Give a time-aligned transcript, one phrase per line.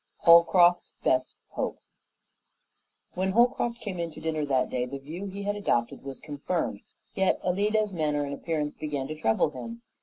[0.21, 1.79] Holcroft's Best Hope
[3.13, 6.79] When Holcroft came in to dinner that day the view he had adopted was confirmed,
[7.13, 9.83] yet Alida's manner and appearance began to trouble him.